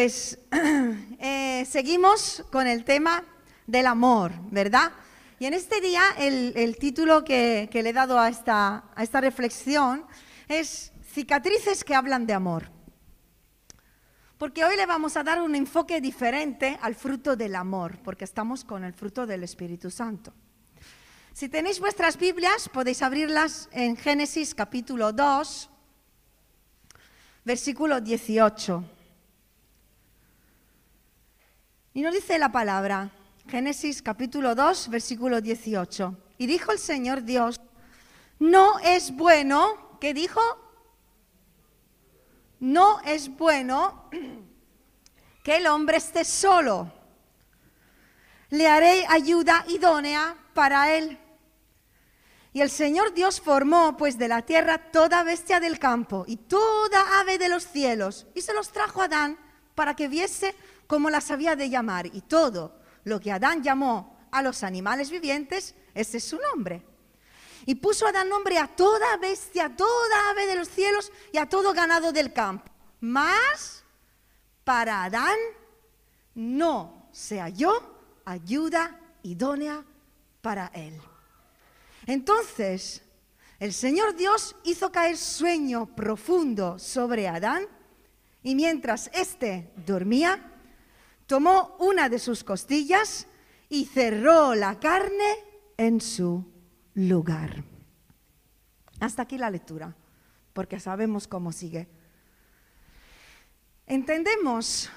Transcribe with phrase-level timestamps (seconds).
[0.00, 0.38] Pues
[1.18, 3.22] eh, seguimos con el tema
[3.66, 4.92] del amor, ¿verdad?
[5.38, 10.06] Y en este día el, título que, le he dado a esta, a esta reflexión
[10.48, 12.70] es Cicatrices que hablan de amor.
[14.38, 18.64] Porque hoy le vamos a dar un enfoque diferente al fruto del amor, porque estamos
[18.64, 20.32] con el fruto del Espíritu Santo.
[21.34, 25.68] Si tenéis vuestras Biblias, podéis abrirlas en Génesis capítulo 2,
[27.44, 28.96] versículo 18.
[32.00, 33.10] Y nos dice la palabra,
[33.46, 36.16] Génesis capítulo 2, versículo 18.
[36.38, 37.60] Y dijo el Señor Dios,
[38.38, 40.40] no es bueno, ¿qué dijo?
[42.58, 44.08] No es bueno
[45.44, 46.90] que el hombre esté solo.
[48.48, 51.18] Le haré ayuda idónea para él.
[52.54, 57.20] Y el Señor Dios formó pues de la tierra toda bestia del campo y toda
[57.20, 59.38] ave de los cielos y se los trajo a Adán
[59.74, 60.54] para que viese
[60.90, 62.06] cómo las había de llamar.
[62.06, 66.84] Y todo lo que Adán llamó a los animales vivientes, ese es su nombre.
[67.64, 71.48] Y puso Adán nombre a toda bestia, a toda ave de los cielos y a
[71.48, 72.72] todo ganado del campo.
[72.98, 73.84] Mas
[74.64, 75.36] para Adán
[76.34, 77.70] no se halló
[78.24, 79.84] ayuda idónea
[80.42, 81.00] para él.
[82.04, 83.02] Entonces,
[83.60, 87.68] el Señor Dios hizo caer sueño profundo sobre Adán
[88.42, 90.49] y mientras éste dormía,
[91.30, 93.28] tomó una de sus costillas
[93.68, 95.36] y cerró la carne
[95.76, 96.44] en su
[96.94, 97.62] lugar.
[98.98, 99.94] Hasta aquí la lectura,
[100.52, 101.86] porque sabemos cómo sigue.
[103.86, 104.90] Entendemos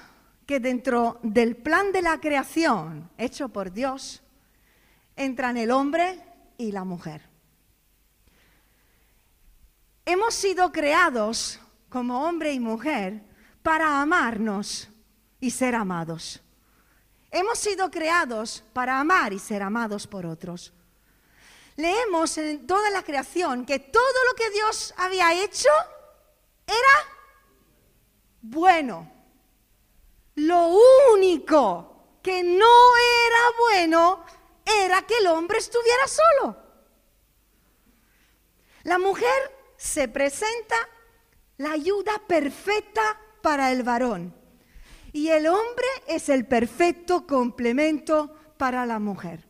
[0.44, 4.20] que dentro del plan de la creación hecho por Dios
[5.14, 6.20] entran el hombre
[6.58, 7.30] y la mujer.
[10.04, 13.22] Hemos sido creados como hombre y mujer
[13.62, 14.90] para amarnos
[15.44, 16.40] y ser amados.
[17.30, 20.72] Hemos sido creados para amar y ser amados por otros.
[21.76, 25.68] Leemos en toda la creación que todo lo que Dios había hecho
[26.66, 27.12] era
[28.40, 29.12] bueno.
[30.36, 30.78] Lo
[31.12, 34.24] único que no era bueno
[34.64, 36.56] era que el hombre estuviera solo.
[38.84, 40.76] La mujer se presenta
[41.58, 44.43] la ayuda perfecta para el varón.
[45.14, 49.48] Y el hombre es el perfecto complemento para la mujer.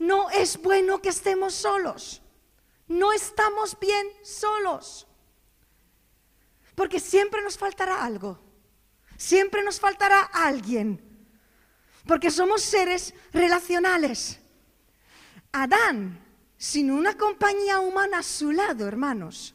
[0.00, 2.20] No es bueno que estemos solos.
[2.88, 5.06] No estamos bien solos.
[6.74, 8.40] Porque siempre nos faltará algo.
[9.16, 11.00] Siempre nos faltará alguien.
[12.04, 14.40] Porque somos seres relacionales.
[15.52, 16.20] Adán,
[16.56, 19.54] sin una compañía humana a su lado, hermanos,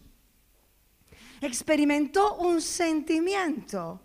[1.41, 3.99] experimentó un sentimiento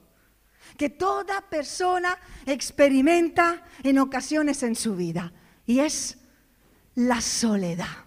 [0.80, 5.30] que toda persona experimenta en ocasiones en su vida,
[5.66, 6.16] y es
[6.94, 8.06] la soledad.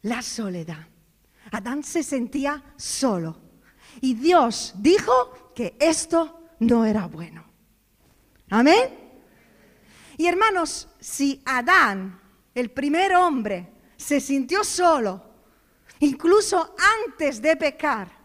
[0.00, 0.88] La soledad.
[1.52, 3.38] Adán se sentía solo
[4.00, 7.44] y Dios dijo que esto no era bueno.
[8.48, 8.88] Amén.
[10.16, 12.18] Y hermanos, si Adán,
[12.54, 15.22] el primer hombre, se sintió solo,
[16.00, 18.17] incluso antes de pecar,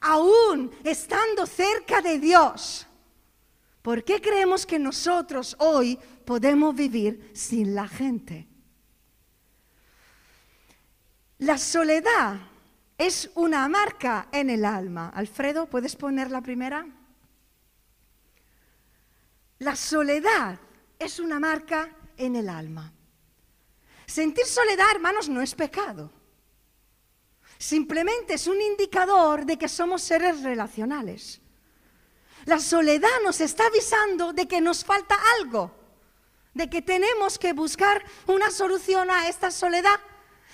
[0.00, 2.86] aún estando cerca de Dios,
[3.82, 8.46] ¿por qué creemos que nosotros hoy podemos vivir sin la gente?
[11.38, 12.36] La soledad
[12.98, 15.10] es una marca en el alma.
[15.14, 16.86] Alfredo, ¿puedes poner la primera?
[19.58, 20.58] La soledad
[20.98, 22.92] es una marca en el alma.
[24.06, 26.10] Sentir soledad, hermanos, no es pecado.
[27.58, 31.40] Simplemente es un indicador de que somos seres relacionales.
[32.44, 35.70] La soledad nos está avisando de que nos falta algo,
[36.54, 40.00] de que tenemos que buscar una solución a esta soledad,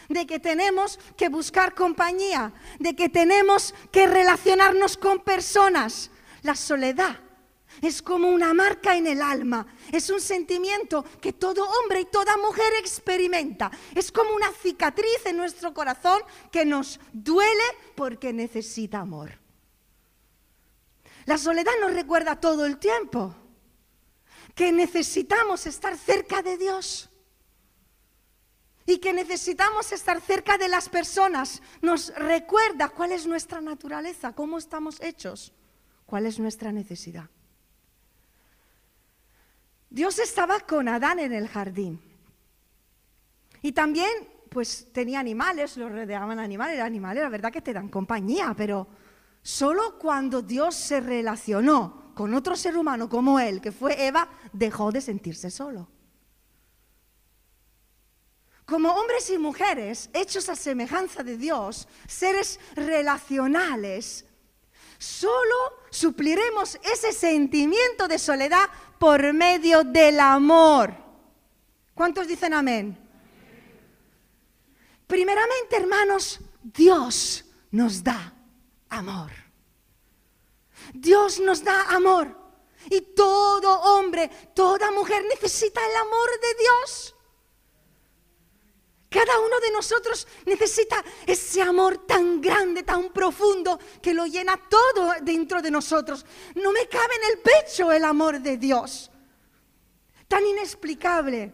[0.09, 6.11] de que tenemos que buscar compañía, de que tenemos que relacionarnos con personas.
[6.43, 7.21] La soledad
[7.82, 12.37] es como una marca en el alma, es un sentimiento que todo hombre y toda
[12.37, 17.64] mujer experimenta, es como una cicatriz en nuestro corazón que nos duele
[17.96, 19.32] porque necesita amor.
[21.26, 23.34] La soledad nos recuerda todo el tiempo
[24.55, 27.11] que necesitamos estar cerca de Dios
[28.87, 31.62] y que necesitamos estar cerca de las personas.
[31.81, 35.52] Nos recuerda cuál es nuestra naturaleza, cómo estamos hechos,
[36.06, 37.28] cuál es nuestra necesidad.
[39.93, 42.00] Dios estaba con Adán en el jardín.
[43.61, 44.11] Y también,
[44.49, 48.89] pues tenía animales, lo rodeaban animales, animales, la verdad que te dan compañía, pero
[49.43, 54.93] Solo cuando Dios se relacionó con otro ser humano como él, que fue Eva, dejó
[54.93, 55.89] de sentirse solo.
[58.65, 64.25] Como hombres y mujeres hechos a semejanza de Dios, seres relacionales,
[64.97, 65.56] solo
[65.91, 68.69] supliremos ese sentimiento de soledad
[69.02, 70.94] por medio del amor.
[71.93, 72.96] ¿Cuántos dicen amén?
[75.08, 78.32] Primeramente, hermanos, Dios nos da
[78.88, 79.32] amor.
[80.94, 82.28] Dios nos da amor.
[82.90, 87.16] Y todo hombre, toda mujer necesita el amor de Dios.
[89.12, 95.12] Cada uno de nosotros necesita ese amor tan grande, tan profundo, que lo llena todo
[95.20, 96.25] dentro de nosotros.
[96.55, 99.11] No me cabe en el pecho el amor de Dios.
[100.26, 101.53] Tan inexplicable.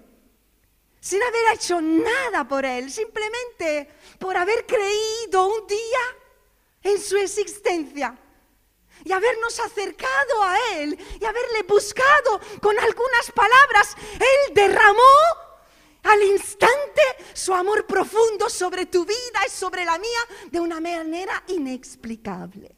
[1.01, 3.89] Sin haber hecho nada por Él, simplemente
[4.21, 8.17] por haber creído un día en su existencia
[9.05, 15.48] y habernos acercado a Él y haberle buscado con algunas palabras, Él derramó
[16.03, 17.03] al instante
[17.33, 22.75] su amor profundo sobre tu vida y sobre la mía de una manera inexplicable.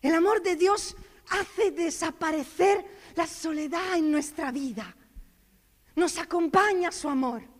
[0.00, 0.96] El amor de Dios
[1.30, 2.84] hace desaparecer
[3.14, 4.94] la soledad en nuestra vida.
[5.96, 7.57] Nos acompaña su amor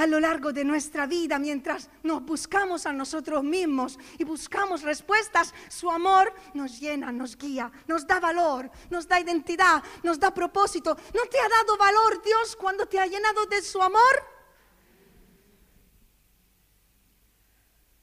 [0.00, 5.52] a lo largo de nuestra vida, mientras nos buscamos a nosotros mismos y buscamos respuestas,
[5.68, 10.96] su amor nos llena, nos guía, nos da valor, nos da identidad, nos da propósito.
[11.14, 14.24] ¿No te ha dado valor Dios cuando te ha llenado de su amor?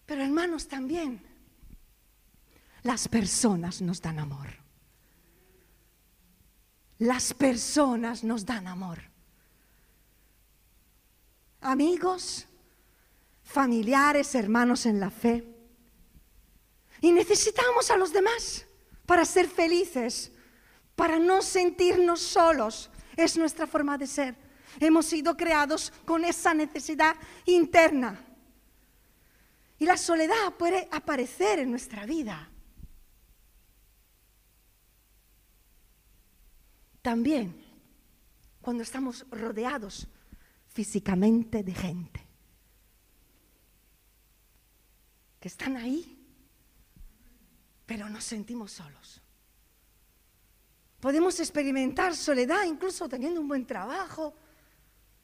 [0.05, 1.19] Pero hermanos también,
[2.83, 4.49] las personas nos dan amor.
[6.99, 9.16] Las personas nos dan amor
[11.61, 12.45] amigos,
[13.43, 15.43] familiares, hermanos en la fe.
[17.01, 18.65] Y necesitamos a los demás
[19.05, 20.31] para ser felices,
[20.95, 22.89] para no sentirnos solos.
[23.15, 24.35] Es nuestra forma de ser.
[24.79, 27.15] Hemos sido creados con esa necesidad
[27.45, 28.19] interna.
[29.79, 32.49] Y la soledad puede aparecer en nuestra vida.
[37.01, 37.63] También
[38.61, 40.07] cuando estamos rodeados
[40.77, 42.21] físicamente de gente.
[45.39, 46.23] Que están ahí,
[47.83, 49.19] pero nos sentimos solos.
[50.99, 54.35] Podemos experimentar soledad incluso teniendo un buen trabajo,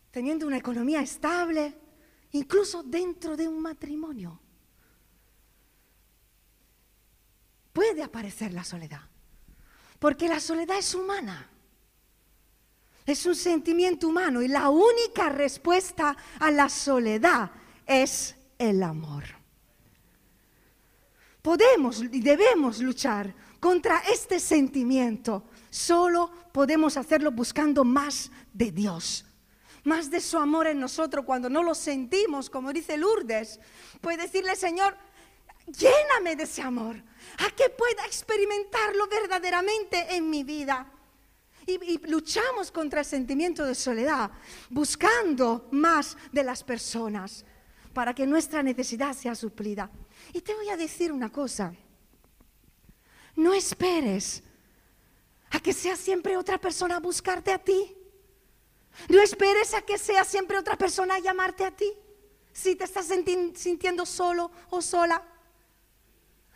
[0.10, 1.78] teniendo una economía estable,
[2.32, 4.40] incluso dentro de un matrimonio.
[7.72, 9.08] Puede aparecer la soledad,
[10.00, 11.53] porque la soledad es humana.
[13.06, 17.52] Es un sentimiento humano y la única respuesta a la soledad
[17.86, 19.24] es el amor.
[21.42, 25.44] Podemos y debemos luchar contra este sentimiento.
[25.70, 29.26] Solo podemos hacerlo buscando más de Dios,
[29.84, 33.60] más de su amor en nosotros cuando no lo sentimos, como dice Lourdes.
[34.00, 34.96] Puede decirle, Señor,
[35.68, 40.90] lléname de ese amor, a que pueda experimentarlo verdaderamente en mi vida.
[41.66, 44.32] Y, luchamos contra el sentimiento de soledad,
[44.70, 47.46] buscando más de las personas
[47.94, 49.90] para que nuestra necesidad sea suplida.
[50.34, 51.74] Y te voy a decir una cosa,
[53.36, 54.44] no esperes
[55.52, 57.96] a que sea siempre otra persona a buscarte a ti.
[59.10, 61.92] No esperes a que sea siempre otra persona a llamarte a ti.
[62.52, 63.08] Si te estás
[63.56, 65.24] sintiendo solo o sola,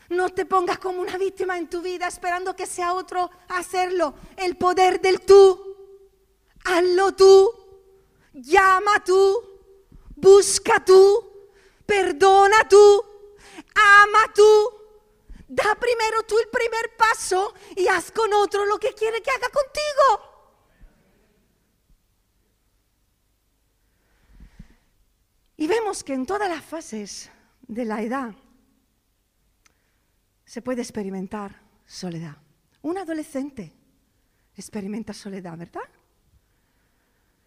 [0.10, 4.14] no te pongas como una víctima en tu vida esperando que sea otro hacerlo.
[4.38, 5.76] El poder del tú.
[6.64, 7.52] Hazlo tú.
[8.34, 9.44] Llama tú.
[10.16, 11.50] Busca tú.
[11.86, 13.04] Perdona tú.
[13.76, 14.72] Ama tú.
[15.50, 19.50] Da primero tú el primer paso y haz con otro lo que quiere que haga
[19.50, 20.38] contigo.
[25.58, 28.34] Y vemos que en todas las fases de la edad,
[30.48, 32.38] se puede experimentar soledad.
[32.82, 33.74] Un adolescente
[34.56, 35.84] experimenta soledad, ¿verdad?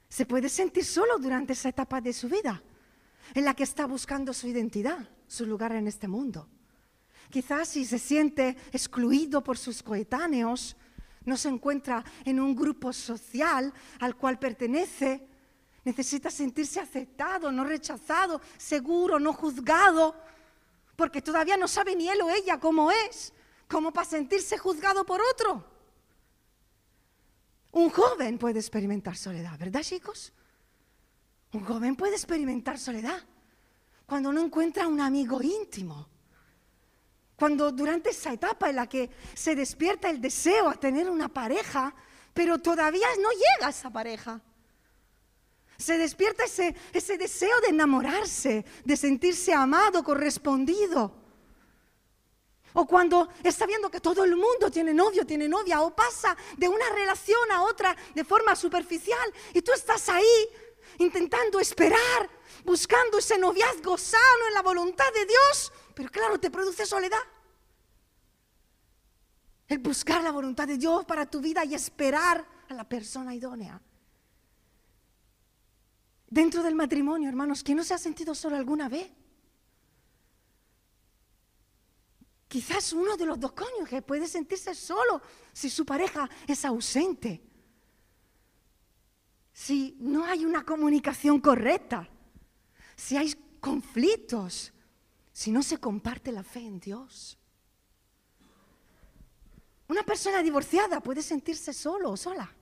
[0.08, 2.62] Se puede sentir solo durante esa etapa de su vida,
[3.34, 6.46] en la que está buscando su identidad, su lugar en este mundo.
[7.30, 10.76] Quizás si se siente excluido por sus coetáneos,
[11.24, 15.26] no se encuentra en un grupo social al cual pertenece,
[15.84, 20.14] necesita sentirse aceptado, no rechazado, seguro, no juzgado
[21.00, 23.32] porque todavía no sabe ni él o ella cómo es,
[23.66, 25.64] como para sentirse juzgado por otro.
[27.72, 30.30] Un joven puede experimentar soledad, ¿verdad chicos?
[31.54, 33.18] Un joven puede experimentar soledad
[34.04, 36.06] cuando no encuentra un amigo íntimo.
[37.34, 41.94] Cuando durante esa etapa en la que se despierta el deseo a tener una pareja,
[42.34, 44.38] pero todavía no llega esa pareja.
[45.80, 51.16] Se despierta ese, ese deseo de enamorarse, de sentirse amado, correspondido.
[52.74, 56.68] O cuando está viendo que todo el mundo tiene novio, tiene novia, o pasa de
[56.68, 60.48] una relación a otra de forma superficial y tú estás ahí
[60.98, 62.28] intentando esperar,
[62.64, 67.22] buscando ese noviazgo sano en la voluntad de Dios, pero claro, te produce soledad.
[69.66, 73.80] El buscar la voluntad de Dios para tu vida y esperar a la persona idónea.
[76.30, 79.10] Dentro del matrimonio, hermanos, ¿quién no se ha sentido solo alguna vez?
[82.46, 85.20] Quizás uno de los dos cónyuges puede sentirse solo
[85.52, 87.42] si su pareja es ausente.
[89.52, 92.08] Si no hay una comunicación correcta,
[92.94, 94.72] si hay conflictos,
[95.32, 97.36] si no se comparte la fe en Dios.
[99.88, 102.54] Una persona divorciada puede sentirse solo o sola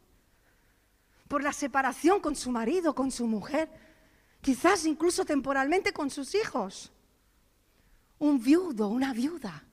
[1.28, 3.70] por la separación con su marido, con su mujer,
[4.40, 6.92] quizás incluso temporalmente con sus hijos.
[8.18, 9.68] Un viudo, una viuda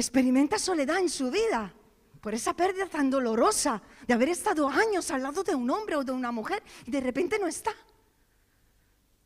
[0.00, 1.74] experimenta soledad en su vida
[2.20, 6.04] por esa pérdida tan dolorosa de haber estado años al lado de un hombre o
[6.04, 7.74] de una mujer y de repente no está.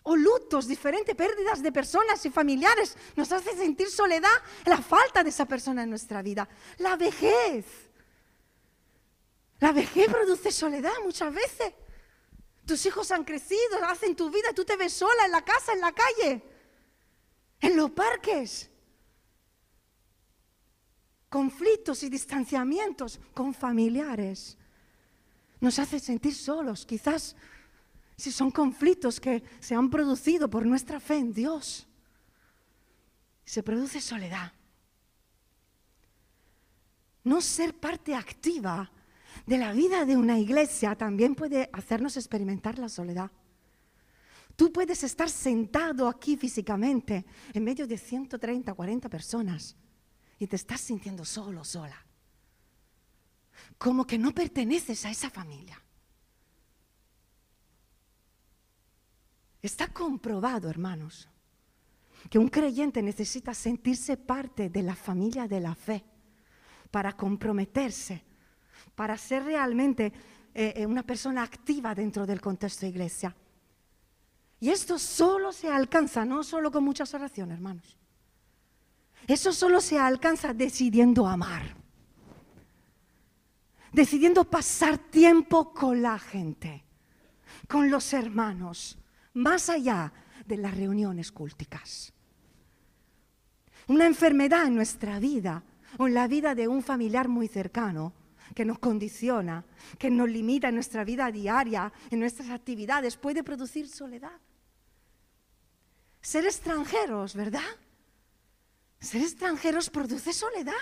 [0.04, 4.30] O lutos, diferentes pérdidas de personas y familiares nos hace sentir soledad,
[4.64, 6.48] la falta de esa persona en nuestra vida.
[6.78, 7.66] La vejez.
[9.62, 11.72] La vejez produce soledad muchas veces.
[12.66, 15.80] Tus hijos han crecido, hacen tu vida, tú te ves sola en la casa, en
[15.80, 16.42] la calle,
[17.60, 18.68] en los parques
[21.28, 24.58] conflictos y distanciamientos con familiares.
[25.60, 27.36] Nos hace sentir solos, quizás
[28.16, 31.86] si son conflictos que se han producido por nuestra fe en Dios.
[33.44, 34.52] Se produce soledad.
[37.22, 38.90] No ser parte activa
[39.46, 43.30] de la vida de una iglesia también puede hacernos experimentar la soledad.
[44.56, 49.76] Tú puedes estar sentado aquí físicamente en medio de 130, 40 personas
[50.38, 52.04] y te estás sintiendo solo, sola.
[53.78, 55.80] Como que no perteneces a esa familia.
[59.62, 61.28] Está comprobado, hermanos,
[62.28, 66.04] que un creyente necesita sentirse parte de la familia de la fe
[66.90, 68.24] para comprometerse,
[69.02, 70.12] para ser realmente
[70.54, 73.34] eh, eh, una persona activa dentro del contexto de iglesia.
[74.60, 77.98] Y esto solo se alcanza, no solo con muchas oraciones, hermanos.
[79.26, 81.74] Eso solo se alcanza decidiendo amar,
[83.92, 86.84] decidiendo pasar tiempo con la gente,
[87.66, 88.96] con los hermanos,
[89.32, 90.12] más allá
[90.46, 92.12] de las reuniones cúlticas.
[93.88, 95.64] Una enfermedad en nuestra vida
[95.98, 98.21] o en la vida de un familiar muy cercano
[98.54, 99.64] que nos condiciona,
[99.98, 104.38] que nos limita en nuestra vida diaria, en nuestras actividades, puede producir soledad.
[106.20, 107.60] Ser extranjeros, ¿verdad?
[109.00, 110.72] Ser extranjeros produce soledad,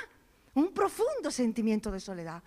[0.54, 2.42] un profundo sentimiento de soledad,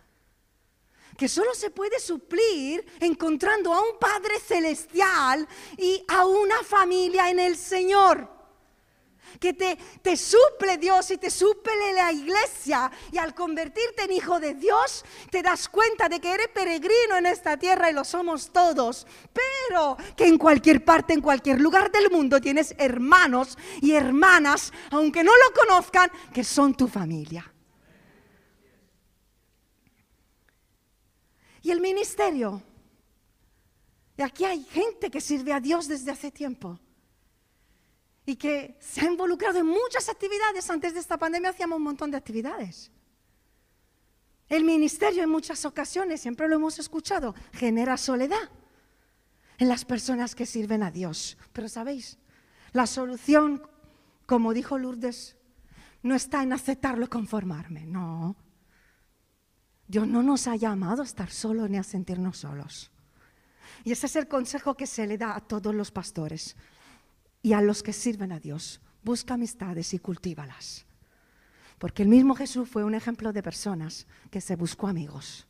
[1.18, 7.40] que solo se puede suplir encontrando a un Padre Celestial y a una familia en
[7.40, 8.43] el Señor
[9.40, 12.92] que te, suple Dios y te suple la iglesia.
[13.12, 17.26] Y al convertirte en hijo de Dios, te das cuenta de que eres peregrino en
[17.26, 19.08] esta tierra y lo somos todos.
[19.32, 25.24] Pero que en cualquier parte, en cualquier lugar del mundo, tienes hermanos y hermanas, aunque
[25.24, 27.52] no lo conozcan, que son tu familia.
[31.62, 32.62] Y el ministerio.
[34.18, 36.80] Y aquí hay gente que sirve a Dios desde hace tiempo
[38.26, 40.70] y que se ha involucrado en muchas actividades.
[40.70, 42.92] Antes de esta pandemia hacíamos un montón de actividades.
[44.50, 48.50] El ministerio en muchas ocasiones, siempre lo hemos escuchado, genera soledad
[49.58, 51.38] en las personas que sirven a Dios.
[51.54, 52.18] Pero sabéis,
[52.72, 53.64] la solución,
[54.26, 55.38] como dijo Lourdes,
[56.02, 58.36] no está en aceptarlo y conformarme, no.
[59.88, 62.92] Dios no nos ha llamado a estar solos ni a sentirnos solos.
[63.84, 66.56] Y ese es el consejo que se le da a todos los pastores
[67.44, 68.82] y a los que sirven a Dios.
[69.04, 70.88] Busca amistades y cultívalas.
[71.78, 75.46] Porque el mismo Jesús fue un ejemplo de personas que se buscó amigos,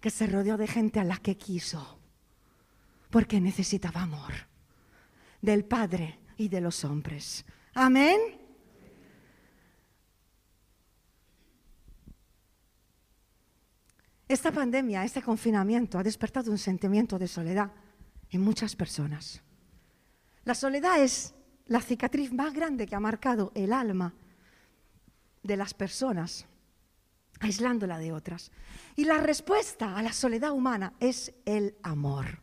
[0.00, 2.00] que se rodeó de gente a la que quiso,
[3.08, 4.34] porque necesitaba amor
[5.40, 7.44] del Padre y de los hombres.
[7.74, 8.18] Amén.
[14.26, 17.70] Esta pandemia, este confinamiento ha despertado un sentimiento de soledad
[18.30, 19.40] en muchas personas.
[20.48, 21.34] La soledad es
[21.66, 24.14] la cicatriz más grande que ha marcado el alma
[25.42, 26.46] de las personas,
[27.38, 28.50] aislándola de otras.
[28.96, 32.40] Y la respuesta a la soledad humana es el amor.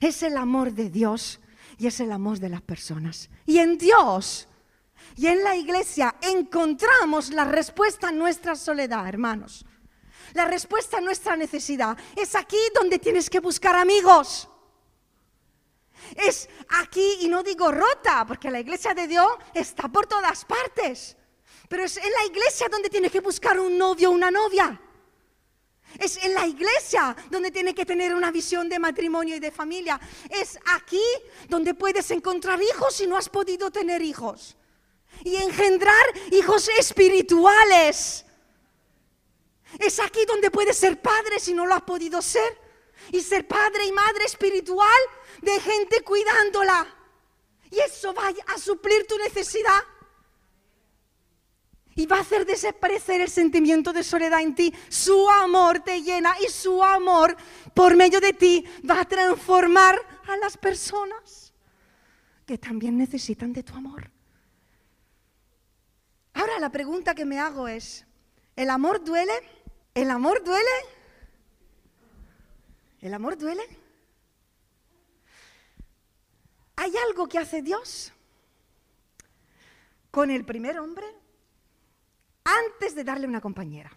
[0.00, 1.38] Es el amor de Dios
[1.76, 3.28] y es el amor de las personas.
[3.44, 4.48] Y en Dios
[5.16, 9.66] y en la iglesia encontramos la respuesta a nuestra soledad, hermanos.
[10.32, 14.48] La respuesta a nuestra necesidad es aquí donde tienes que buscar amigos.
[16.14, 21.16] Es aquí, y no digo rota, porque la iglesia de Dios está por todas partes.
[21.68, 24.80] Pero es en la iglesia donde tienes que buscar un novio o una novia.
[25.98, 29.98] Es en la iglesia donde tienes que tener una visión de matrimonio y de familia.
[30.28, 31.02] Es aquí
[31.48, 34.56] donde puedes encontrar hijos si no has podido tener hijos.
[35.24, 38.24] Y engendrar hijos espirituales.
[39.78, 42.65] Es aquí donde puedes ser padre si no lo has podido ser.
[43.12, 45.00] Y ser padre y madre espiritual
[45.42, 46.86] de gente cuidándola.
[47.70, 49.82] Y eso va a suplir tu necesidad.
[51.94, 54.74] Y va a hacer desaparecer el sentimiento de soledad en ti.
[54.88, 57.36] Su amor te llena y su amor
[57.74, 59.98] por medio de ti va a transformar
[60.28, 61.54] a las personas
[62.44, 64.10] que también necesitan de tu amor.
[66.34, 68.04] Ahora la pregunta que me hago es,
[68.56, 69.32] ¿el amor duele?
[69.94, 70.70] ¿El amor duele?
[73.06, 73.62] ¿El amor duele?
[76.74, 78.12] ¿Hay algo que hace Dios
[80.10, 81.06] con el primer hombre
[82.42, 83.96] antes de darle una compañera?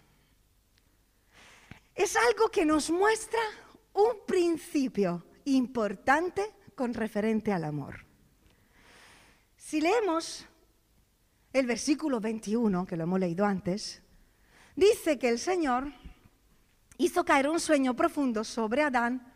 [1.92, 3.40] Es algo que nos muestra
[3.94, 8.06] un principio importante con referente al amor.
[9.56, 10.46] Si leemos
[11.52, 14.02] el versículo 21, que lo hemos leído antes,
[14.76, 15.92] dice que el Señor
[17.00, 19.26] hizo caer un sueño profundo sobre Adán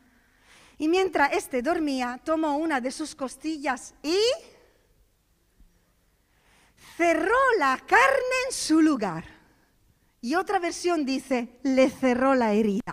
[0.77, 4.18] y mientras éste dormía, tomó una de sus costillas y
[6.96, 9.24] cerró la carne en su lugar.
[10.20, 12.92] Y otra versión dice, le cerró la herida.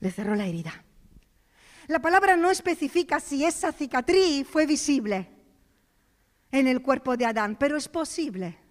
[0.00, 0.84] Le cerró la herida.
[1.88, 5.28] La palabra no especifica si esa cicatriz fue visible
[6.50, 8.61] en el cuerpo de Adán, pero es posible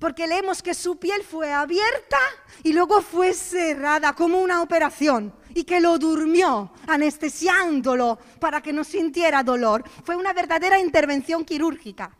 [0.00, 2.18] porque leemos que su piel fue abierta
[2.64, 8.82] y luego fue cerrada como una operación y que lo durmió, anestesiándolo para que no
[8.82, 9.84] sintiera dolor.
[10.04, 12.16] Fue una verdadera intervención quirúrgica.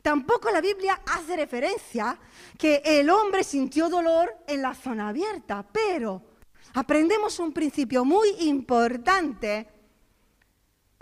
[0.00, 2.18] Tampoco la Biblia hace referencia
[2.58, 6.22] que el hombre sintió dolor en la zona abierta, pero
[6.72, 9.68] aprendemos un principio muy importante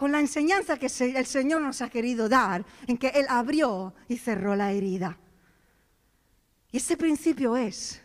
[0.00, 4.16] con la enseñanza que el Señor nos ha querido dar, en que Él abrió y
[4.16, 5.18] cerró la herida.
[6.72, 8.00] Y ese principio es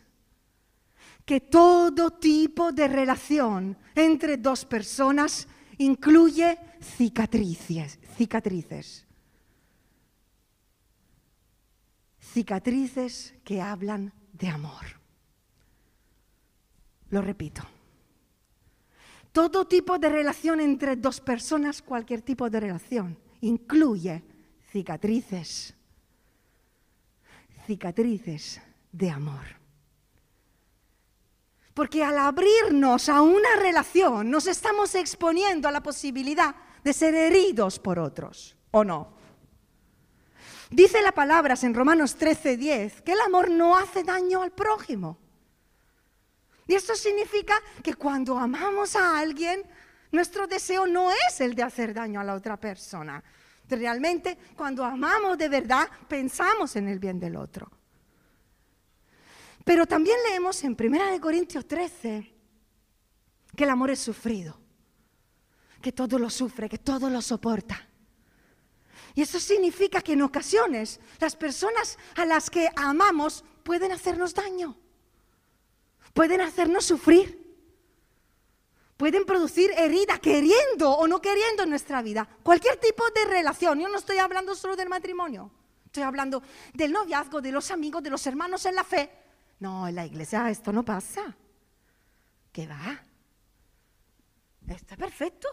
[1.23, 9.07] que todo tipo de relación entre dos personas incluye cicatrices, cicatrices.
[12.19, 14.85] Cicatrices que hablan de amor.
[17.09, 17.74] Lo repito.
[19.35, 24.23] Todo tipo de relación entre dos personas, cualquier tipo de relación, incluye
[24.71, 25.75] cicatrices,
[27.67, 28.61] cicatrices
[28.93, 29.43] de amor.
[31.73, 37.77] Porque al abrirnos a una relación nos estamos exponiendo a la posibilidad de ser heridos
[37.77, 39.17] por otros, ¿o no?
[40.71, 45.24] Dice la palabra en Romanos 13:10 que el amor no hace daño al prójimo.
[46.67, 49.63] Y esto significa que cuando amamos a alguien,
[50.11, 53.23] nuestro deseo no es el de hacer daño a la otra persona.
[53.69, 57.69] Realmente, cuando amamos de verdad, pensamos en el bien del otro.
[59.63, 62.33] Pero también leemos en 1 Corintios 13
[63.55, 64.59] que el amor es sufrido,
[65.81, 67.87] que todo lo sufre, que todo lo soporta.
[69.15, 74.77] Y eso significa que en ocasiones las personas a las que amamos pueden hacernos daño
[76.15, 77.43] pueden hacernos sufrir.
[78.95, 82.27] Pueden producir herida, queriendo o no queriendo en nuestra vida.
[82.41, 83.81] Cualquier tipo de relación.
[83.81, 85.51] Yo no estoy hablando solo del matrimonio.
[85.85, 86.41] Estoy hablando
[86.73, 89.11] del noviazgo, de los amigos, de los hermanos en la fe.
[89.59, 91.35] No, en la iglesia esto no pasa.
[92.53, 93.03] ¿Qué va?
[94.73, 95.49] Está perfecto.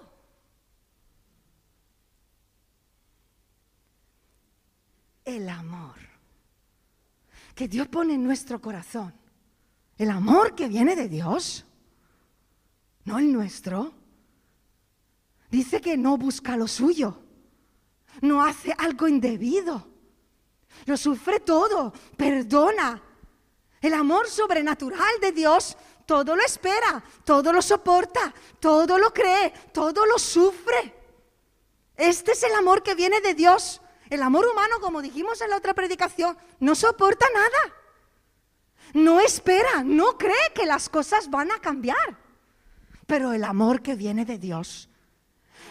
[5.24, 5.96] El amor
[7.56, 9.21] que Dios pone en nuestro corazón
[9.98, 11.64] el amor que viene de Dios,
[13.04, 13.92] no el nuestro.
[15.50, 17.18] Dice que no busca lo suyo,
[18.20, 19.86] no hace algo indebido,
[20.86, 23.02] lo sufre todo, perdona.
[23.80, 25.76] El amor sobrenatural de Dios
[26.06, 30.94] todo lo espera, todo lo soporta, todo lo cree, todo lo sufre.
[31.96, 33.80] Este es el amor que viene de Dios.
[34.10, 37.74] El amor humano, como dijimos en la otra predicación, no soporta nada.
[38.94, 42.18] No espera, no cree que las cosas van a cambiar.
[43.06, 44.88] Pero el amor que viene de Dios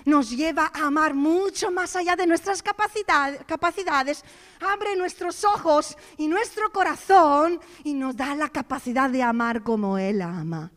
[0.06, 4.24] nos lleva a amar mucho más allá de nuestras capacidades,
[4.60, 10.22] abre nuestros ojos y nuestro corazón y nos da la capacidad de amar como Él
[10.22, 10.72] ama.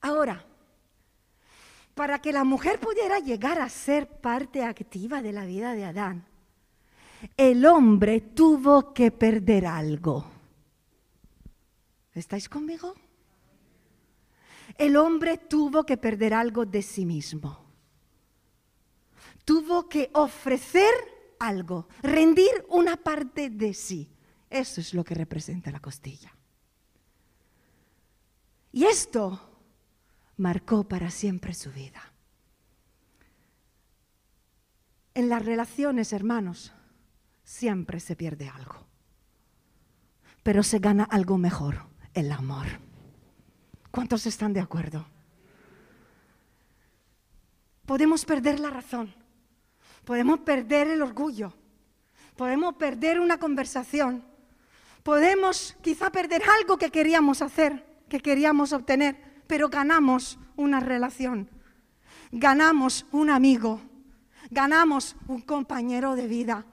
[0.00, 0.44] Ahora,
[1.94, 6.26] para que la mujer pudiera llegar a ser parte activa de la vida de Adán,
[7.36, 10.24] el hombre tuvo que perder algo.
[12.14, 12.94] ¿Estáis conmigo?
[14.78, 17.64] el hombre tuvo que perder algo de sí mismo.
[19.44, 20.92] Tuvo que ofrecer
[21.38, 24.10] algo, rendir una parte de sí.
[24.50, 26.34] Eso es lo que representa la costilla.
[28.72, 29.40] Y esto
[30.36, 32.12] marcó para siempre su vida.
[35.14, 36.72] En las relaciones, hermanos,
[37.46, 38.84] siempre se pierde algo,
[40.42, 42.66] pero se gana algo mejor, el amor.
[43.92, 45.06] ¿Cuántos están de acuerdo?
[47.86, 49.14] Podemos perder la razón,
[50.04, 51.54] podemos perder el orgullo,
[52.36, 54.24] podemos perder una conversación,
[55.04, 61.48] podemos quizá perder algo que queríamos hacer, que queríamos obtener, pero ganamos una relación,
[62.32, 63.80] ganamos un amigo,
[64.50, 66.66] ganamos un compañero de vida,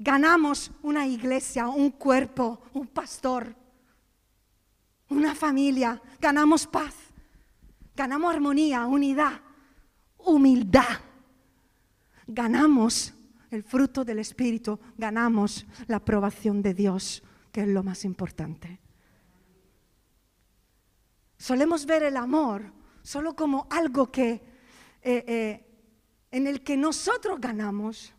[0.00, 3.54] ganamos una iglesia, un cuerpo, un pastor,
[5.10, 6.94] una familia, ganamos paz,
[7.94, 9.42] ganamos armonía, unidad,
[10.16, 11.00] humildad,
[12.26, 13.12] ganamos
[13.50, 18.80] el fruto del Espíritu, ganamos la aprobación de Dios, que es lo más importante.
[21.36, 24.30] Solemos ver el amor solo como algo que,
[25.02, 25.66] eh, eh,
[26.30, 28.14] en el que nosotros ganamos.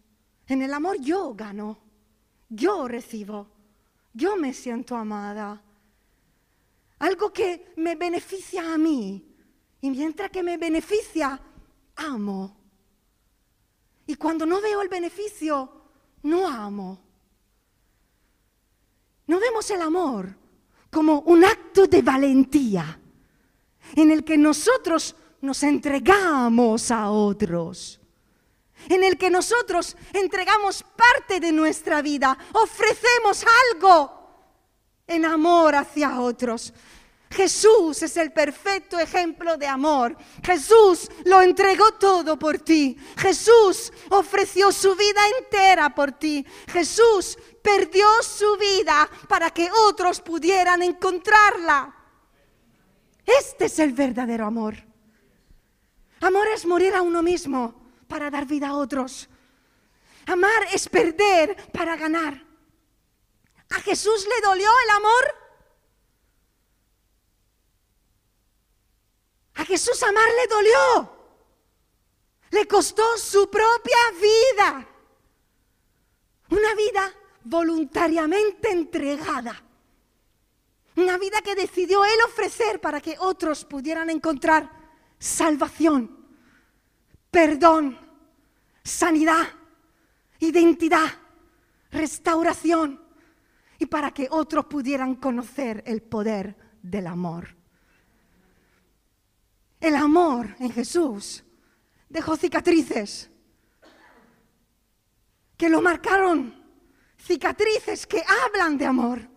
[0.52, 1.80] En el amor yo gano,
[2.50, 3.48] yo recibo,
[4.14, 5.64] yo me siento amada
[7.00, 9.26] algo que me beneficia a mí.
[9.80, 11.40] Y mientras que me beneficia,
[11.96, 12.58] amo.
[14.06, 15.72] Y cuando no veo el beneficio,
[16.24, 17.00] no amo.
[19.28, 20.36] No vemos el amor
[20.92, 23.00] como un acto de valentía
[23.96, 28.01] en el que nosotros nos entregamos a otros,
[28.89, 34.22] en el que nosotros entregamos parte de nuestra vida, ofrecemos algo
[35.08, 36.74] en amor hacia otros.
[37.32, 40.17] Jesús es el perfecto ejemplo de amor.
[40.44, 42.98] Jesús lo entregó todo por ti.
[43.17, 46.46] Jesús ofreció su vida entera por ti.
[46.67, 51.96] Jesús perdió su vida para que otros pudieran encontrarla.
[53.26, 54.76] Este es el verdadero amor.
[56.20, 57.81] Amor es morir a uno mismo
[58.12, 59.30] para dar vida a otros.
[60.28, 62.45] Amar es perder para ganar.
[63.69, 65.36] ¿A Jesús le dolió el amor?
[69.56, 71.17] A Jesús amar le dolió.
[72.50, 74.88] Le costó su propia vida.
[76.50, 77.13] Una vida
[77.45, 79.63] voluntariamente entregada.
[80.97, 84.69] Una vida que decidió Él ofrecer para que otros pudieran encontrar
[85.17, 86.21] salvación,
[87.32, 87.98] perdón,
[88.84, 89.48] sanidad,
[90.39, 91.10] identidad,
[91.89, 93.02] restauración
[93.80, 97.56] y para que otros pudieran conocer el poder del amor.
[99.80, 101.44] El amor en Jesús
[102.08, 103.30] dejó cicatrices
[105.58, 106.54] que lo marcaron,
[107.17, 109.30] cicatrices que hablan de amor.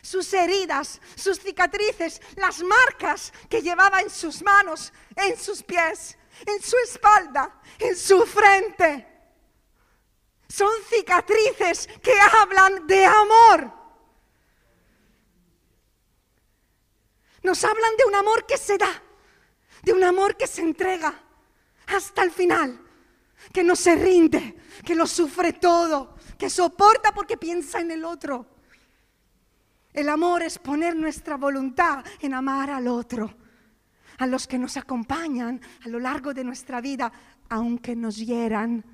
[0.00, 6.62] Sus heridas, sus cicatrices, las marcas que llevaba en sus manos, en sus pies, en
[6.62, 9.14] su espalda, en su frente
[10.54, 13.72] son cicatrices que hablan de amor.
[17.42, 19.02] Nos hablan de un amor que se da,
[19.82, 21.12] de un amor que se entrega
[21.88, 22.80] hasta el final,
[23.52, 28.46] que no se rinde, que lo sufre todo, que soporta porque piensa en el otro.
[29.92, 33.34] El amor es poner nuestra voluntad en amar al otro,
[34.18, 37.12] a los que nos acompañan a lo largo de nuestra vida,
[37.48, 38.84] aunque nos hieran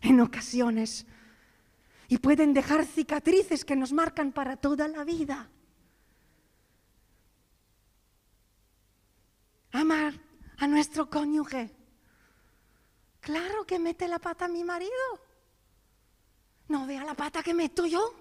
[0.00, 1.06] en ocasiones
[2.08, 5.48] y pueden dejar cicatrices que nos marcan para toda la vida.
[9.72, 10.14] Amar
[10.58, 11.70] a nuestro cónyuge.
[13.20, 14.90] Claro que mete la pata a mi marido.
[16.66, 18.14] No vea la pata que meto yo.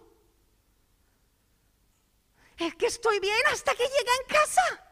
[2.58, 4.89] es que estoy bien hasta que llegue en casa.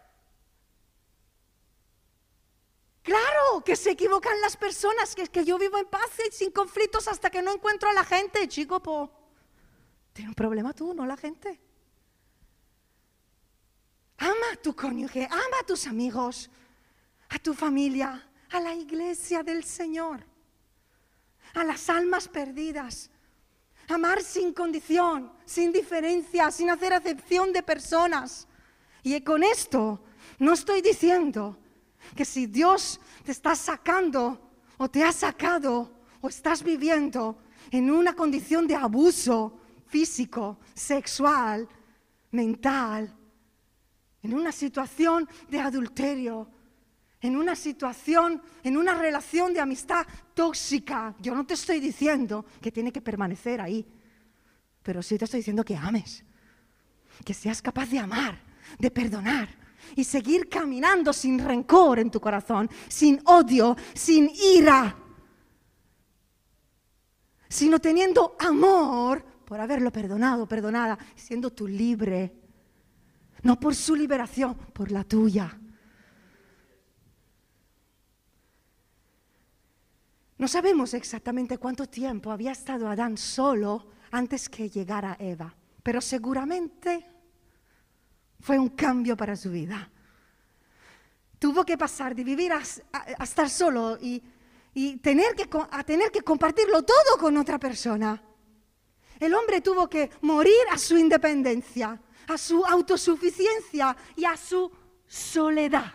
[3.08, 7.08] Claro que se equivocan las personas, que que yo vivo en paz y sin conflictos
[7.08, 9.10] hasta que no encuentro a la gente, chico, po.
[10.12, 11.58] Tiene un problema tú, no la gente.
[14.17, 16.50] Ama a tu cónyuge, ama a tus amigos,
[17.30, 20.26] a tu familia, a la iglesia del Señor,
[21.54, 23.10] a las almas perdidas.
[23.88, 28.50] Amar sin condición, sin diferencia, sin hacer acepción de personas.
[29.02, 30.04] Y con esto
[30.39, 31.58] no estoy diciendo
[32.15, 35.91] que si Dios te está sacando o te ha sacado
[36.22, 37.39] o estás viviendo
[37.72, 41.67] en una condición de abuso físico, sexual,
[42.32, 43.13] mental,
[44.22, 46.50] en una situación de adulterio,
[47.22, 51.15] en una situación, en una relación de amistad tóxica.
[51.20, 53.86] Yo no te estoy diciendo que tiene que permanecer ahí,
[54.84, 56.24] pero sí te estoy diciendo que ames,
[57.26, 58.39] que seas capaz de amar,
[58.78, 59.50] de perdonar,
[59.95, 64.95] y seguir caminando sin rencor en tu corazón, sin odio, sin ira,
[67.50, 72.34] sino teniendo amor por haberlo perdonado, perdonada, siendo tú libre,
[73.43, 75.58] no por su liberación, por la tuya.
[80.38, 87.16] No sabemos exactamente cuánto tiempo había estado Adán solo antes que llegara Eva, pero seguramente
[88.39, 89.89] fue un cambio para su vida.
[91.39, 92.62] Tuvo que pasar de vivir a,
[93.23, 94.21] estar solo y,
[95.02, 98.21] tener que, a tener que compartirlo todo con otra persona.
[99.19, 104.71] El hombre tuvo que morir a su independencia, a su autosuficiencia y a su
[105.08, 105.93] soledad.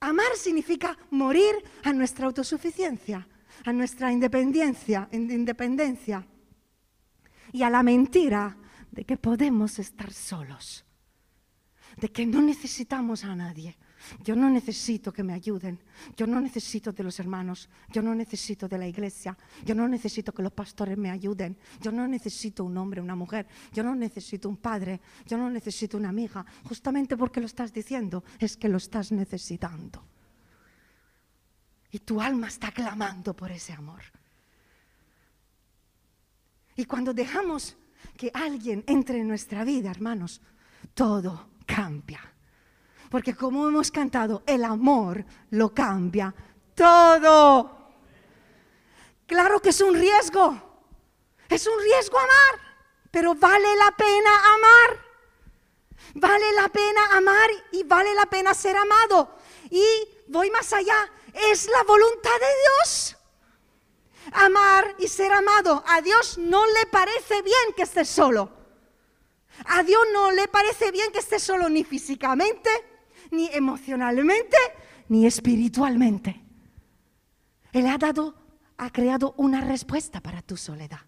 [0.00, 3.26] Amar significa morir a nuestra autosuficiencia,
[3.64, 6.26] a nuestra independencia, independencia
[7.52, 8.56] y a la mentira
[8.92, 10.84] de que podemos estar solos,
[11.96, 13.76] de que no necesitamos a nadie.
[14.24, 15.78] Yo no necesito que me ayuden,
[16.16, 20.32] yo no necesito de los hermanos, yo no necesito de la iglesia, yo no necesito
[20.34, 24.48] que los pastores me ayuden, yo no necesito un hombre, una mujer, yo no necesito
[24.48, 26.44] un padre, yo no necesito una amiga.
[26.64, 30.04] Justamente porque lo estás diciendo es que lo estás necesitando.
[31.92, 34.02] Y tu alma está clamando por ese amor.
[36.74, 37.76] Y cuando dejamos
[38.16, 40.40] que alguien entre en nuestra vida, hermanos,
[40.94, 42.20] todo cambia.
[43.10, 46.34] Porque como hemos cantado, el amor lo cambia
[46.74, 47.90] todo.
[49.26, 50.70] Claro que es un riesgo.
[51.48, 52.60] Es un riesgo amar,
[53.10, 55.12] pero vale la pena amar.
[56.14, 59.36] Vale la pena amar y vale la pena ser amado.
[59.70, 59.84] Y
[60.28, 61.10] voy más allá,
[61.50, 63.16] es la voluntad de Dios
[64.32, 65.82] amar y ser amado.
[65.86, 68.50] A Dios no le parece bien que estés solo.
[69.66, 72.70] A Dios no le parece bien que estés solo ni físicamente,
[73.30, 74.56] ni emocionalmente,
[75.08, 76.40] ni espiritualmente.
[77.72, 78.34] Él ha dado,
[78.76, 81.00] ha creado una respuesta para tu soledad.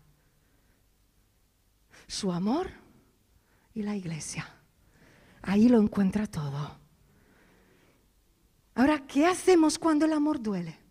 [2.06, 2.70] Su amor
[3.74, 4.48] y la iglesia.
[5.42, 6.78] Ahí lo encuentra todo.
[8.74, 10.83] Ahora, ¿qué hacemos cuando el amor duele?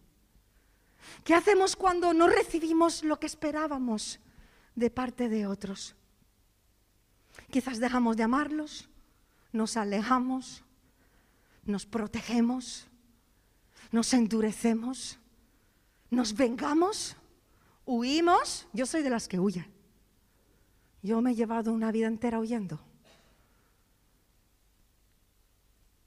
[1.23, 4.19] ¿Qué hacemos cuando no recibimos lo que esperábamos
[4.75, 5.95] de parte de otros?
[7.49, 8.89] Quizás dejamos de amarlos,
[9.51, 10.63] nos alejamos,
[11.63, 12.87] nos protegemos,
[13.91, 15.19] nos endurecemos,
[16.09, 17.15] nos vengamos,
[17.85, 18.67] huimos.
[18.73, 19.71] Yo soy de las que huyen.
[21.01, 22.79] Yo me he llevado una vida entera huyendo.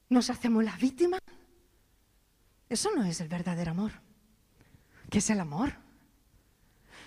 [0.09, 1.19] Nos hacemos la víctima.
[2.69, 4.06] Eso no es el verdadero amor.
[5.11, 5.73] ¿Qué es el amor?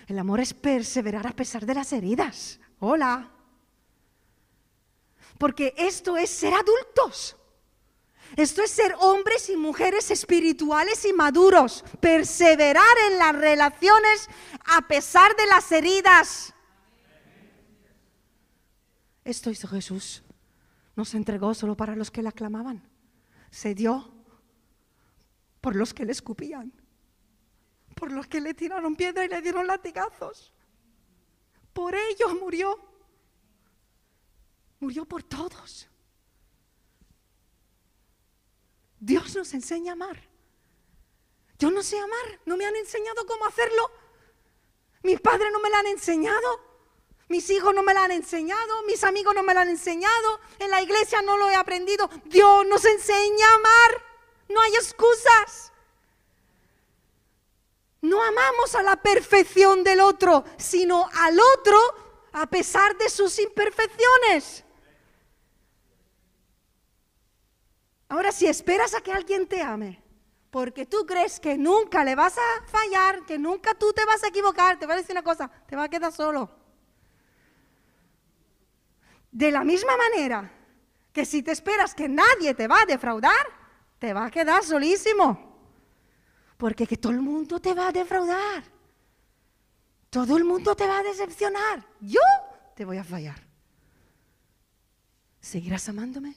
[0.06, 2.58] El amor es perseverar a pesar de las heridas.
[2.78, 3.30] Hola.
[5.38, 7.36] Porque esto es ser adultos.
[8.36, 11.84] Esto es ser hombres y mujeres espirituales y maduros.
[12.00, 14.28] Perseverar en las relaciones
[14.66, 16.54] a pesar de las heridas.
[19.24, 20.22] Esto hizo Jesús.
[20.96, 22.82] No se entregó solo para los que le aclamaban.
[23.50, 24.12] Se dio
[25.60, 26.79] por los que le escupían
[28.00, 30.54] por los que le tiraron piedra y le dieron latigazos.
[31.74, 32.80] Por ellos murió.
[34.80, 35.86] Murió por todos.
[38.98, 40.18] Dios nos enseña a amar.
[41.58, 43.90] Yo no sé amar, no me han enseñado cómo hacerlo.
[45.02, 46.70] Mis padres no me lo han enseñado.
[47.28, 50.68] Mis hijos no me lo han enseñado, mis amigos no me lo han enseñado, en
[50.68, 52.10] la iglesia no lo he aprendido.
[52.24, 54.04] Dios nos enseña a amar.
[54.48, 55.69] No hay excusas.
[58.02, 61.78] No amamos a la perfección del otro, sino al otro
[62.32, 64.64] a pesar de sus imperfecciones.
[68.08, 70.02] Ahora, si esperas a que alguien te ame,
[70.50, 74.28] porque tú crees que nunca le vas a fallar, que nunca tú te vas a
[74.28, 76.50] equivocar, te voy a decir una cosa, te va a quedar solo.
[79.30, 80.50] De la misma manera
[81.12, 83.46] que si te esperas que nadie te va a defraudar,
[83.98, 85.49] te va a quedar solísimo.
[86.60, 88.62] Porque que todo el mundo te va a defraudar.
[90.10, 91.82] Todo el mundo te va a decepcionar.
[92.02, 92.20] Yo
[92.76, 93.40] te voy a fallar.
[95.40, 96.34] ¿Seguirás amándome?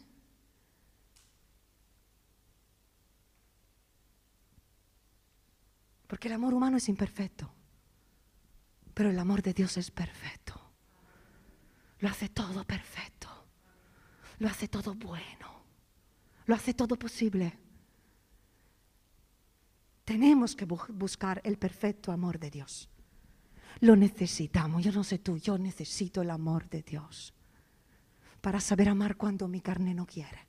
[6.07, 7.51] Porque el amor humano es imperfecto,
[8.93, 10.53] pero el amor de Dios es perfecto.
[11.99, 13.27] Lo hace todo perfecto,
[14.39, 15.65] lo hace todo bueno,
[16.45, 17.62] lo hace todo posible.
[20.05, 22.89] Tenemos que buscar el perfecto amor de Dios.
[23.79, 27.33] Lo necesitamos, yo no sé tú, yo necesito el amor de Dios
[28.41, 30.47] para saber amar cuando mi carne no quiere,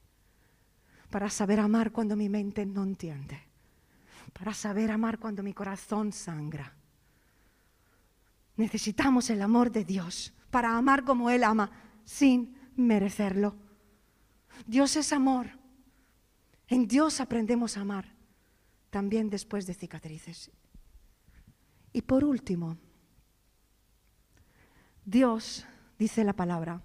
[1.11, 3.55] para saber amar cuando mi mente no entiende
[4.33, 6.75] para saber amar cuando mi corazón sangra.
[8.57, 11.71] Necesitamos el amor de Dios para amar como Él ama,
[12.05, 13.57] sin merecerlo.
[14.67, 15.47] Dios es amor.
[16.69, 18.14] En Dios aprendemos a amar,
[18.95, 20.53] también después de cicatrices.
[21.93, 22.79] Y por último,
[25.05, 25.67] Dios,
[25.99, 26.81] dice la palabra,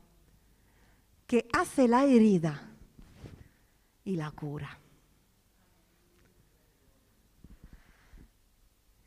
[1.27, 2.73] que hace la herida
[4.03, 4.79] y la cura.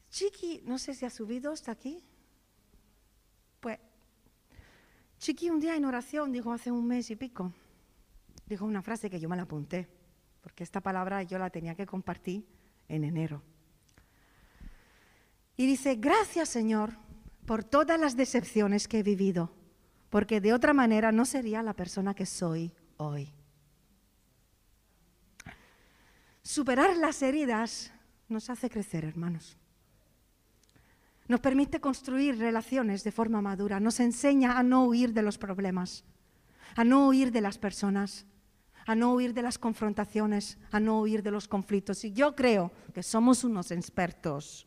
[0.09, 2.05] Chiqui, no sé si ha subido hasta aquí.
[3.59, 3.81] Pues,
[5.19, 7.53] Chiqui un día en oración dijo hace un mes y pico,
[8.47, 9.88] dijo una frase que yo me la apunté,
[10.41, 12.62] porque esta palabra yo la tenía que compartir
[12.92, 13.42] en enero.
[15.57, 16.92] Y dice, gracias Señor
[17.46, 19.50] por todas las decepciones que he vivido,
[20.11, 23.33] porque de otra manera no sería la persona que soy hoy.
[26.42, 27.92] Superar las heridas
[28.28, 29.57] nos hace crecer, hermanos.
[31.28, 36.05] Nos permite construir relaciones de forma madura, nos enseña a no huir de los problemas,
[36.76, 38.26] a no huir de las personas,
[38.87, 42.05] a no huir de las confrontaciones, a no huir de los conflictos.
[42.05, 44.66] Y yo creo que somos unos expertos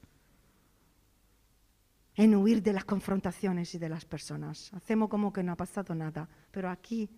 [2.16, 4.74] en huir de las confrontaciones y de las personas.
[4.74, 7.10] Hacemos como que no ha pasado nada, pero aquí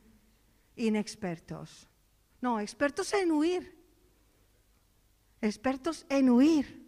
[0.76, 1.88] inexpertos.
[2.42, 3.78] No, expertos en huir.
[5.42, 6.88] Expertos en huir.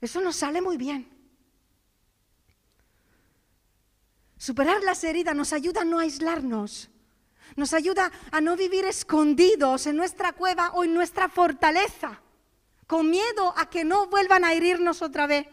[0.00, 1.08] Eso nos sale muy bien.
[4.38, 6.89] Superar las heridas nos ayuda a no aislarnos,
[7.56, 12.20] nos ayuda a no vivir escondidos en nuestra cueva o en nuestra fortaleza,
[12.86, 15.46] con miedo a que no vuelvan a herirnos otra vez.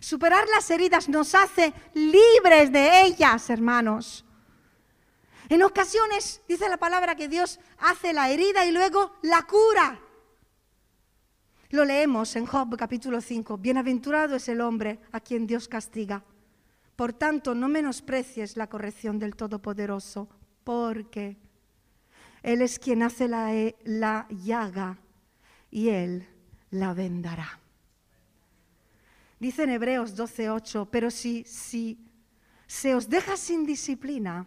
[0.00, 4.24] Superar las heridas nos hace libres de ellas, hermanos.
[5.48, 10.00] En ocasiones dice la palabra que Dios hace la herida y luego la cura.
[11.70, 13.58] Lo leemos en Job capítulo 5.
[13.58, 16.24] Bienaventurado es el hombre a quien Dios castiga.
[16.96, 20.28] Por tanto, no menosprecies la corrección del Todopoderoso,
[20.64, 21.36] porque
[22.42, 23.52] Él es quien hace la,
[23.84, 24.98] la llaga
[25.70, 26.26] y Él
[26.70, 27.58] la vendará.
[29.38, 31.98] Dice en Hebreos 12:8, pero si, si
[32.66, 34.46] se os deja sin disciplina,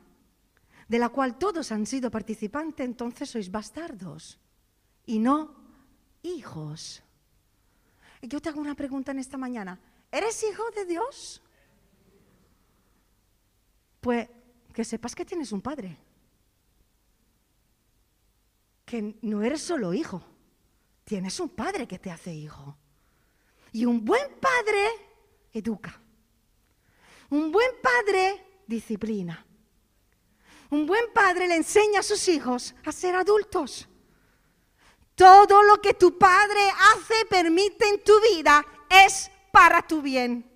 [0.87, 4.39] de la cual todos han sido participantes, entonces sois bastardos
[5.05, 5.55] y no
[6.21, 7.03] hijos
[8.27, 9.79] yo te hago una pregunta en esta mañana.
[10.11, 11.41] ¿Eres hijo de Dios?
[13.99, 14.29] Pues
[14.73, 15.97] que sepas que tienes un padre.
[18.85, 20.23] Que no eres solo hijo,
[21.03, 22.75] tienes un padre que te hace hijo.
[23.71, 24.87] Y un buen padre
[25.53, 25.99] educa.
[27.29, 29.45] Un buen padre disciplina.
[30.69, 33.87] Un buen padre le enseña a sus hijos a ser adultos.
[35.15, 36.61] Todo lo que tu Padre
[36.91, 40.52] hace, permite en tu vida, es para tu bien.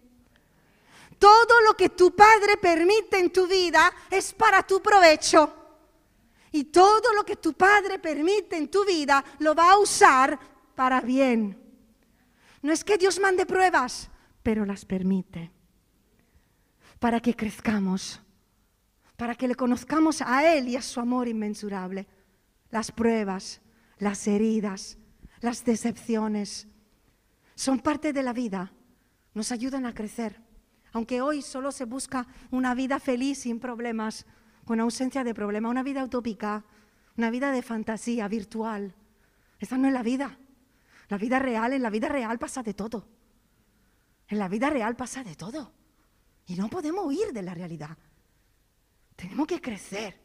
[1.20, 5.54] Todo lo que tu Padre permite en tu vida es para tu provecho.
[6.52, 10.40] Y todo lo que tu Padre permite en tu vida lo va a usar
[10.76, 11.60] para bien.
[12.62, 14.10] No es que Dios mande pruebas,
[14.44, 15.52] pero las permite.
[17.00, 18.22] Para que crezcamos,
[19.16, 22.08] para que le conozcamos a Él y a su amor inmensurable.
[22.70, 23.62] Las pruebas,
[23.98, 24.98] las heridas,
[25.42, 26.68] las decepciones.
[27.56, 28.72] Son parte de la vida,
[29.34, 30.47] nos ayudan a crecer.
[30.98, 34.26] Aunque hoy solo se busca una vida feliz sin problemas,
[34.66, 36.66] con ausencia de problemas, una vida utópica,
[37.16, 38.96] una vida de fantasía, virtual.
[39.60, 40.40] Esa no es la vida.
[41.10, 43.08] La vida real, en la vida real pasa de todo.
[44.28, 45.72] En la vida real pasa de todo.
[46.48, 47.96] Y no podemos huir de la realidad.
[49.16, 50.20] Tenemos que crecer.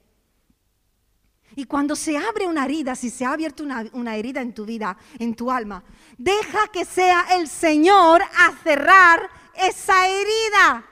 [1.54, 4.64] Y cuando se abre una herida, si se ha abierto una, una, herida en tu
[4.64, 5.84] vida, en tu alma,
[6.16, 10.84] deja que sea el Señor a cerrar esa herida.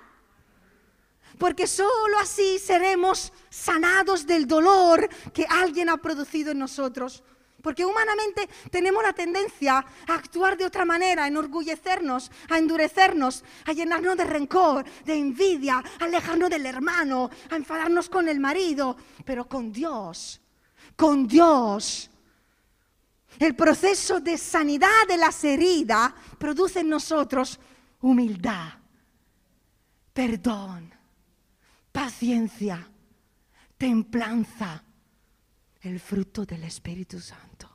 [1.39, 7.23] Porque solo así seremos sanados del dolor que alguien ha producido en nosotros.
[7.63, 13.73] Porque humanamente tenemos la tendencia a actuar de otra manera, a enorgullecernos, a endurecernos, a
[13.73, 18.97] llenarnos de rencor, de envidia, a alejarnos del hermano, a enfadarnos con el marido.
[19.25, 20.41] Pero con Dios,
[20.97, 22.11] con Dios,
[23.39, 27.59] el proceso de sanidad de las heridas produce en nosotros
[28.01, 28.73] humildad,
[30.13, 30.93] perdón,
[31.93, 32.89] paciencia,
[33.77, 34.83] templanza
[35.83, 37.69] el fruto del Espíritu Santo.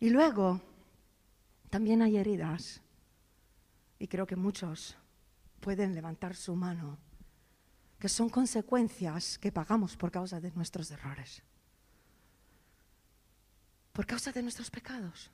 [0.00, 0.60] Y luego,
[1.68, 2.80] también hay heridas,
[3.98, 4.96] y creo que muchos
[5.60, 6.98] pueden levantar su mano,
[7.98, 11.42] que son consecuencias que pagamos por causa de nuestros errores,
[13.92, 15.30] por causa de nuestros pecados.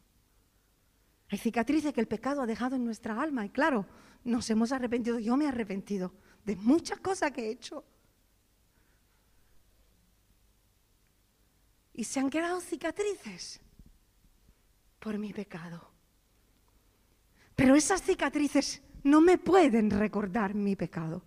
[1.28, 3.86] Hay cicatrices que el pecado ha dejado en nuestra alma y claro,
[4.24, 6.12] nos hemos arrepentido, yo me he arrepentido
[6.44, 7.84] de muchas cosas que he hecho
[11.92, 13.60] y se han quedado cicatrices
[15.00, 15.90] por mi pecado.
[17.56, 21.22] Pero esas cicatrices no me pueden recordar mi pecado.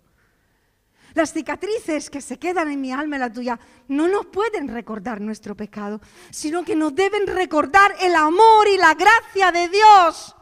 [1.14, 3.58] Las cicatrices que se quedan en mi alma y la tuya
[3.88, 6.00] no nos pueden recordar nuestro pecado,
[6.30, 10.36] sino que nos deben recordar el amor y la gracia de Dios.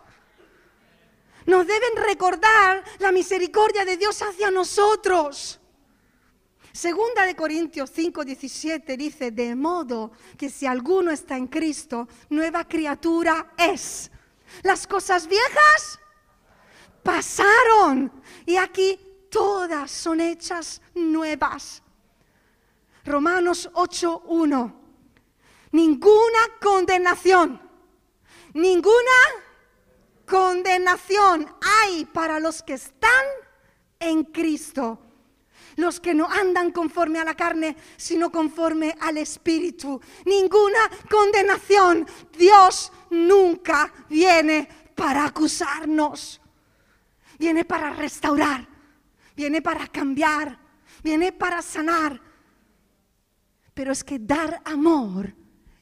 [1.47, 5.59] Nos deben recordar la misericordia de Dios hacia nosotros.
[6.73, 12.69] Segunda de Corintios 5, 17 dice, de modo que si alguno está en Cristo, nueva
[12.69, 14.11] criatura es.
[14.63, 15.99] Las cosas viejas
[17.03, 18.13] pasaron
[18.45, 21.83] y aquí todas son hechas nuevas.
[23.05, 24.81] Romanos 8, 1.
[25.73, 27.61] Ninguna condenación,
[28.55, 29.19] ninguna
[30.27, 33.25] condenación hay para los que están
[33.99, 34.99] en Cristo
[35.79, 40.01] los que no andan conforme a la carne, sino conforme al Espíritu.
[40.25, 42.05] Ninguna condenación.
[42.37, 46.41] Dios nunca viene para acusarnos.
[47.39, 48.67] Viene para restaurar.
[49.39, 50.59] Viene para cambiar.
[51.01, 52.21] Viene para sanar.
[53.73, 55.33] Pero es que dar amor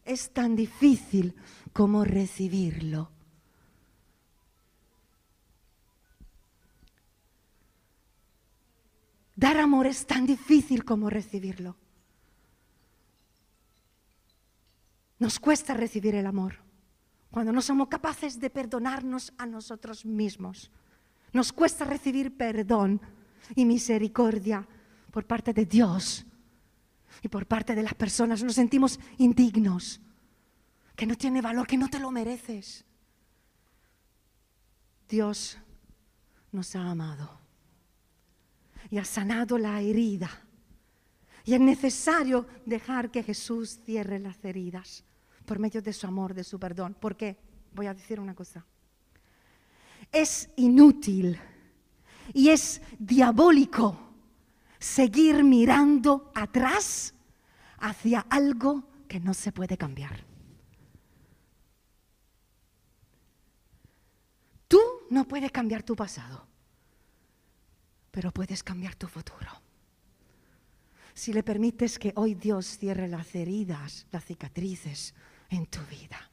[0.05, 1.35] es tan difícil
[1.73, 3.11] como recibirlo.
[9.35, 11.77] Dar amor es tan difícil como recibirlo.
[15.19, 16.57] Nos cuesta recibir el amor
[17.31, 20.71] cuando no somos capaces de perdonarnos a nosotros mismos.
[21.33, 23.01] Nos cuesta recibir perdón
[23.55, 24.67] y misericordia
[25.11, 26.27] por parte de Dios
[27.23, 28.43] y por parte de las personas.
[28.43, 30.01] Nos sentimos indignos,
[30.95, 32.85] que no tiene valor, que no te lo mereces.
[35.09, 35.59] Dios
[36.53, 37.39] nos ha amado
[38.91, 40.31] y ha sanado la herida.
[41.45, 45.05] Y es necesario dejar que Jesús cierre las heridas
[45.45, 46.97] por medio de su amor, de su perdón.
[46.99, 47.37] ¿Por qué?
[47.73, 48.65] Voy a decir una cosa.
[50.11, 51.39] Es inútil
[52.33, 53.99] y es diabólico
[54.79, 57.15] seguir mirando atrás
[57.79, 60.25] hacia algo que no se puede cambiar.
[64.69, 66.47] Tú no puedes cambiar tu pasado
[68.17, 69.61] pero puedes cambiar tu futuro.
[71.13, 75.13] Si le permites que hoy Dios cierre las heridas, las cicatrices
[75.51, 76.31] en tu vida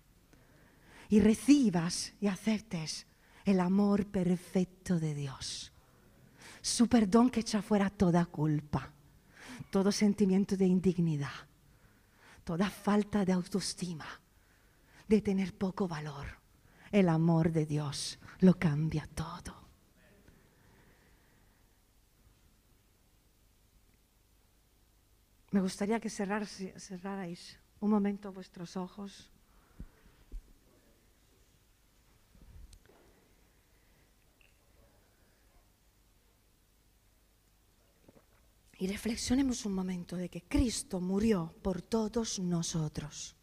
[1.09, 3.05] y recibas y aceptes
[3.43, 5.72] el amor perfecto de Dios.
[6.63, 8.89] Su perdón que echa fuera toda culpa,
[9.69, 11.45] todo sentimiento de indignidad,
[12.45, 14.07] toda falta de autoestima,
[15.05, 16.25] de tener poco valor.
[16.89, 19.61] El amor de Dios lo cambia todo.
[25.51, 29.32] Me gustaría que cerrarais un momento vuestros ojos.
[38.77, 43.35] Y reflexionemos un momento de que Cristo murió por todos nosotros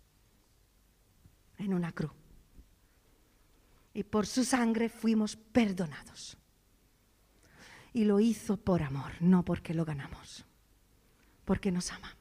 [1.59, 2.13] en una cruz.
[3.95, 6.37] Y por su sangre fuimos perdonados.
[7.93, 10.45] Y lo hizo por amor, no porque lo ganamos
[11.51, 12.17] porque nos ama.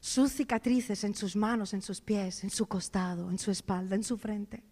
[0.00, 4.02] Sus cicatrices en sus manos, en sus pies, en su costado, en su espalda, en
[4.02, 4.64] su frente,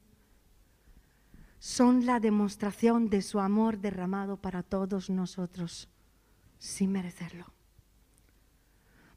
[1.62, 5.88] son la demostración de su amor derramado para todos nosotros,
[6.58, 7.46] sin merecerlo.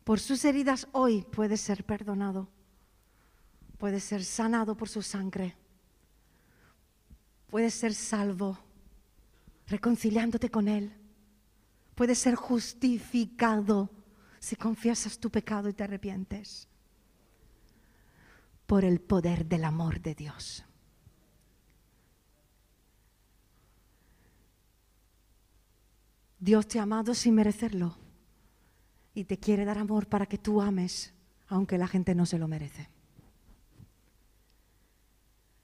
[0.03, 2.47] Por sus heridas hoy puedes ser perdonado,
[3.79, 5.57] puedes ser sanado por su sangre,
[7.47, 8.59] puedes ser salvo,
[9.65, 10.93] reconciliándote con Él,
[11.95, 13.89] puedes ser justificado
[14.37, 16.67] si confiesas tu pecado y te arrepientes,
[18.67, 20.63] por el poder del amor de Dios.
[26.45, 27.97] Dios te ha amado sin merecerlo
[29.15, 31.11] y te quiere dar amor para que tú ames,
[31.47, 32.87] aunque la gente no se lo merece.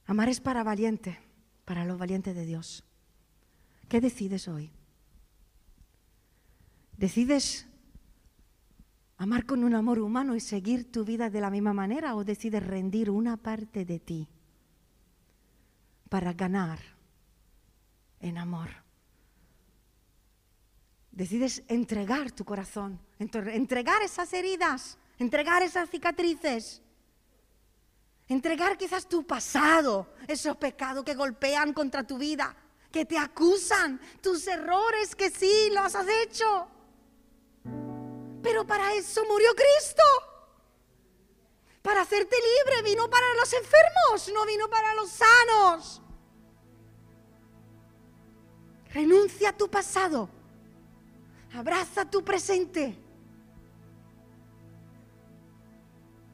[0.07, 1.19] Amar es para valiente,
[1.65, 2.83] para los valientes de Dios.
[3.89, 4.71] ¿Qué decides hoy?
[6.97, 7.67] ¿Decides
[9.17, 12.65] amar con un amor humano y seguir tu vida de la misma manera o decides
[12.65, 14.27] rendir una parte de ti
[16.09, 16.79] para ganar
[18.19, 18.90] en amor?
[21.11, 26.81] Decides entregar tu corazón, entregar esas heridas, entregar esas cicatrices,
[28.27, 32.55] entregar quizás tu pasado, esos pecados que golpean contra tu vida,
[32.91, 36.67] que te acusan, tus errores que sí los has hecho.
[38.41, 40.03] Pero para eso murió Cristo.
[41.81, 46.01] Para hacerte libre, vino para los enfermos, no vino para los sanos.
[48.93, 50.29] Renuncia a tu pasado
[51.53, 52.95] Abraza tu presente.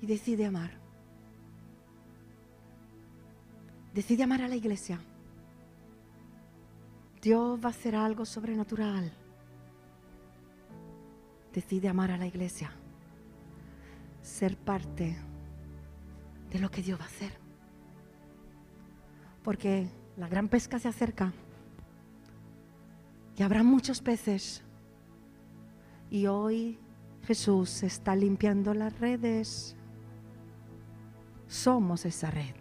[0.01, 0.71] Y decide amar.
[3.93, 4.99] Decide amar a la iglesia.
[7.21, 9.11] Dios va a hacer algo sobrenatural.
[11.51, 12.71] Decide amar a la iglesia.
[14.21, 15.17] Ser parte
[16.51, 17.31] de lo que Dios va a hacer.
[19.43, 21.33] Porque la gran pesca se acerca.
[23.35, 24.61] Y habrá muchos peces
[26.09, 26.79] y hoy
[27.23, 29.75] Jesús está limpiando las redes.
[31.47, 32.55] Somos esa red.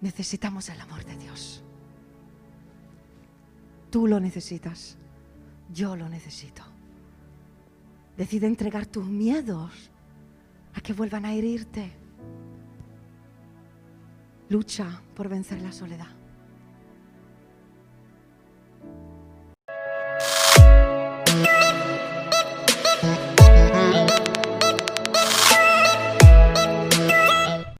[0.00, 1.62] Necesitamos el amor de Dios.
[3.90, 4.96] Tú lo necesitas.
[5.72, 6.62] Yo lo necesito.
[8.16, 9.90] Decide entregar tus miedos
[10.74, 11.92] a que vuelvan a herirte.
[14.48, 16.17] Lucha por vencer la soledad.